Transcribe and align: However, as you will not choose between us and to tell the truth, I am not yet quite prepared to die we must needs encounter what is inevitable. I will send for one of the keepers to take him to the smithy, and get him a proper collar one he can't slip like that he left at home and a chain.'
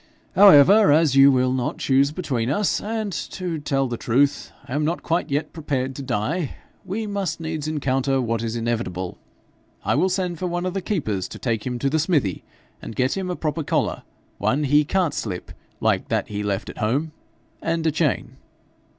However, 0.35 0.91
as 0.91 1.15
you 1.15 1.31
will 1.31 1.51
not 1.53 1.77
choose 1.77 2.11
between 2.11 2.49
us 2.49 2.81
and 2.81 3.13
to 3.13 3.59
tell 3.59 3.85
the 3.87 3.97
truth, 3.97 4.51
I 4.67 4.73
am 4.73 4.83
not 4.83 4.95
yet 4.95 5.03
quite 5.03 5.53
prepared 5.53 5.93
to 5.95 6.01
die 6.01 6.55
we 6.83 7.05
must 7.05 7.39
needs 7.39 7.67
encounter 7.67 8.19
what 8.19 8.41
is 8.41 8.55
inevitable. 8.55 9.19
I 9.85 9.93
will 9.93 10.09
send 10.09 10.39
for 10.39 10.47
one 10.47 10.65
of 10.65 10.73
the 10.73 10.81
keepers 10.81 11.27
to 11.27 11.37
take 11.37 11.67
him 11.67 11.77
to 11.77 11.87
the 11.87 11.99
smithy, 11.99 12.43
and 12.81 12.95
get 12.95 13.15
him 13.15 13.29
a 13.29 13.35
proper 13.35 13.61
collar 13.63 14.01
one 14.39 14.63
he 14.63 14.83
can't 14.85 15.13
slip 15.13 15.51
like 15.79 16.07
that 16.07 16.29
he 16.29 16.41
left 16.41 16.71
at 16.71 16.79
home 16.79 17.11
and 17.61 17.85
a 17.85 17.91
chain.' 17.91 18.37